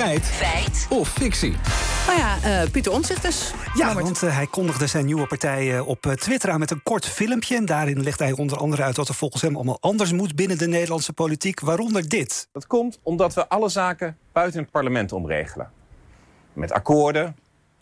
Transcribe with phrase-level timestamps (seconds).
[0.00, 0.24] Feit.
[0.24, 0.86] Feit.
[0.90, 1.54] Of fictie.
[2.06, 3.52] Nou ja, uh, Pieter Omtzigt dus.
[3.74, 7.06] Ja, want uh, hij kondigde zijn nieuwe partij uh, op Twitter aan met een kort
[7.06, 7.56] filmpje.
[7.56, 10.58] En daarin legt hij onder andere uit wat er volgens hem allemaal anders moet binnen
[10.58, 11.60] de Nederlandse politiek.
[11.60, 12.48] Waaronder dit.
[12.52, 15.70] Dat komt omdat we alle zaken buiten het parlement omregelen.
[16.52, 17.36] Met akkoorden,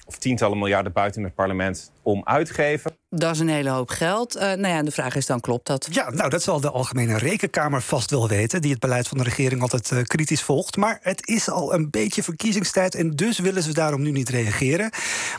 [0.09, 2.97] of tientallen miljarden buiten het parlement om uitgeven.
[3.11, 4.37] Dat is een hele hoop geld.
[4.37, 5.89] Uh, nou ja, de vraag is dan, klopt dat?
[5.91, 8.61] Ja, nou, dat zal de Algemene Rekenkamer vast wel weten...
[8.61, 10.77] die het beleid van de regering altijd uh, kritisch volgt.
[10.77, 12.95] Maar het is al een beetje verkiezingstijd...
[12.95, 14.91] en dus willen ze daarom nu niet reageren.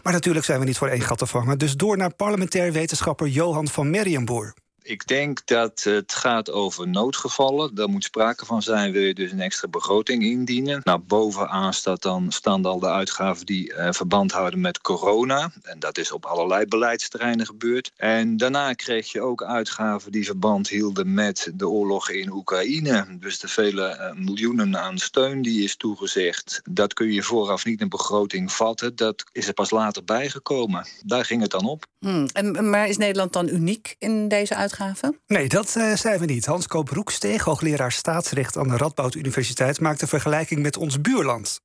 [0.04, 1.58] Maar natuurlijk zijn we niet voor één gat te vangen.
[1.58, 4.54] Dus door naar parlementair wetenschapper Johan van Merriamboer.
[4.82, 7.76] Ik denk dat het gaat over noodgevallen.
[7.76, 10.82] Daar moet sprake van zijn, wil je dus een extra begroting indienen.
[10.84, 15.52] Nou, bovenaan staat dan, staan al de uitgaven die uh, verband houden met corona.
[15.64, 17.92] En dat is op allerlei beleidsterreinen gebeurd.
[17.96, 23.18] En daarna kreeg je ook uitgaven die verband hielden met de oorlog in Oekraïne.
[23.20, 26.62] Dus de vele uh, miljoenen aan steun die is toegezegd.
[26.70, 28.96] Dat kun je vooraf niet in begroting vatten.
[28.96, 30.88] Dat is er pas later bijgekomen.
[31.05, 31.86] Daar ging het dan op.
[31.99, 32.27] Hmm.
[32.34, 34.68] En, maar is Nederland dan uniek in deze uitgaven?
[35.27, 36.45] Nee, dat uh, zijn we niet.
[36.45, 41.62] Hans Koop Roeksteeg, hoogleraar staatsrecht aan de Radboud Universiteit, maakt een vergelijking met ons buurland.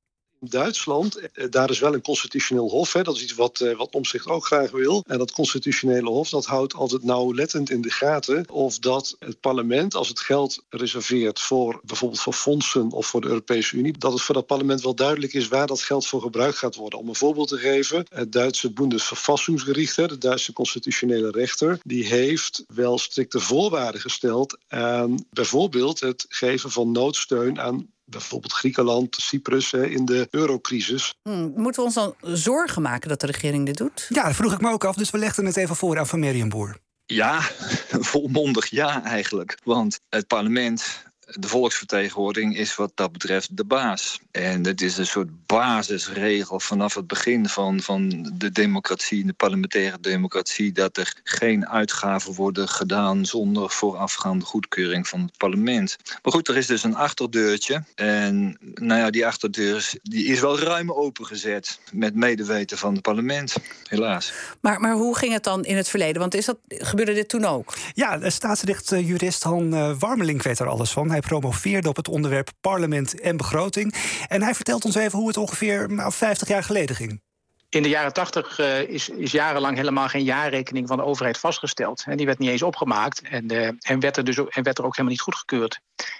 [0.49, 2.93] Duitsland, eh, daar is wel een constitutioneel hof.
[2.93, 3.03] Hè.
[3.03, 5.03] Dat is iets wat, uh, wat Omzicht ook graag wil.
[5.07, 9.95] En dat constitutionele hof dat houdt altijd nauwlettend in de gaten of dat het parlement,
[9.95, 14.21] als het geld reserveert voor bijvoorbeeld voor fondsen of voor de Europese Unie, dat het
[14.21, 16.99] voor dat parlement wel duidelijk is waar dat geld voor gebruikt gaat worden.
[16.99, 22.97] Om een voorbeeld te geven, het Duitse Bundesverfassungsgericht, de Duitse constitutionele rechter, die heeft wel
[22.97, 30.27] strikte voorwaarden gesteld aan bijvoorbeeld het geven van noodsteun aan bijvoorbeeld Griekenland, Cyprus in de
[30.31, 31.13] eurocrisis.
[31.21, 34.05] Hmm, moeten we ons dan zorgen maken dat de regering dit doet?
[34.09, 36.19] Ja, dat vroeg ik me ook af, dus we legden het even voor aan Van
[36.19, 36.77] Merienboer.
[37.05, 37.41] Ja,
[38.11, 39.57] volmondig ja eigenlijk.
[39.63, 41.03] Want het parlement
[41.39, 44.19] de volksvertegenwoordiging is wat dat betreft de baas.
[44.31, 49.99] En het is een soort basisregel vanaf het begin van, van de democratie, de parlementaire
[49.99, 55.97] democratie, dat er geen uitgaven worden gedaan zonder voorafgaande goedkeuring van het parlement.
[56.23, 57.83] Maar goed, er is dus een achterdeurtje.
[57.95, 63.55] En nou ja, die achterdeur die is wel ruim opengezet met medeweten van het parlement,
[63.83, 64.33] helaas.
[64.59, 66.21] Maar, maar hoe ging het dan in het verleden?
[66.21, 67.73] Want is dat, gebeurde dit toen ook?
[67.93, 71.09] Ja, de staatsrechtjurist Han Warmelink weet er alles van.
[71.09, 73.95] Hij promoveerde op het onderwerp parlement en begroting.
[74.27, 77.21] En hij vertelt ons even hoe het ongeveer nou, 50 jaar geleden ging.
[77.69, 82.03] In de jaren 80 uh, is, is, jarenlang helemaal geen jaarrekening van de overheid vastgesteld.
[82.07, 84.77] En die werd niet eens opgemaakt en, uh, en, werd er dus ook, en werd
[84.77, 85.79] er ook helemaal niet goedgekeurd.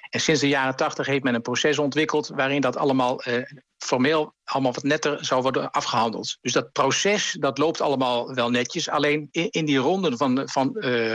[0.09, 3.43] En sinds de jaren 80 heeft men een proces ontwikkeld waarin dat allemaal uh,
[3.85, 6.37] formeel allemaal wat netter zou worden afgehandeld.
[6.41, 8.89] Dus dat proces dat loopt allemaal wel netjes.
[8.89, 10.65] Alleen in, in die ronden van, van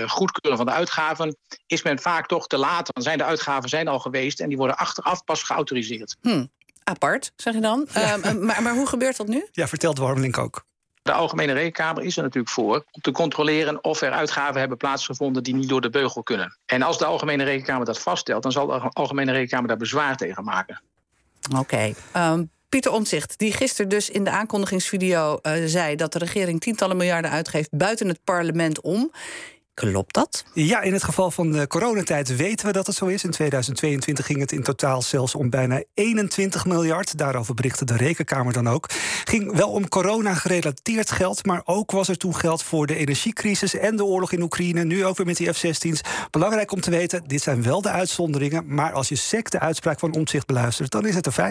[0.07, 1.37] goedkeuren van de uitgaven
[1.67, 2.95] is men vaak toch te laat.
[2.95, 6.17] Dan zijn de uitgaven zijn al geweest en die worden achteraf pas geautoriseerd.
[6.21, 6.51] Hmm
[6.91, 7.87] apart, zeg je dan.
[7.95, 8.15] Ja.
[8.15, 9.47] Um, maar, maar hoe gebeurt dat nu?
[9.53, 10.65] Ja, vertelt Warmelink ook.
[11.03, 15.43] De Algemene Rekenkamer is er natuurlijk voor om te controleren of er uitgaven hebben plaatsgevonden
[15.43, 16.59] die niet door de beugel kunnen.
[16.67, 20.45] En als de Algemene Rekenkamer dat vaststelt, dan zal de Algemene Rekenkamer daar bezwaar tegen
[20.45, 20.83] maken.
[21.51, 21.59] Oké.
[21.59, 21.95] Okay.
[22.33, 26.97] Um, Pieter Omtzigt, die gisteren dus in de aankondigingsvideo uh, zei dat de regering tientallen
[26.97, 29.11] miljarden uitgeeft buiten het parlement om.
[29.75, 30.45] Klopt dat?
[30.55, 33.25] Ja, in het geval van de coronatijd weten we dat het zo is.
[33.25, 37.19] In 2022 ging het in totaal zelfs om bijna 21 miljard.
[37.19, 38.87] Daarover berichtte de Rekenkamer dan ook.
[39.25, 43.97] Ging wel om corona-gerelateerd geld, maar ook was er toen geld voor de energiecrisis en
[43.97, 44.85] de oorlog in Oekraïne.
[44.85, 46.01] Nu ook weer met die F-16's.
[46.31, 48.75] Belangrijk om te weten, dit zijn wel de uitzonderingen.
[48.75, 51.49] Maar als je sec de uitspraak van Omtzigt beluistert, dan is het een feit.